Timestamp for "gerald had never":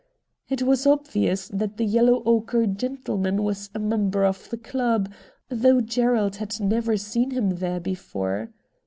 5.79-6.97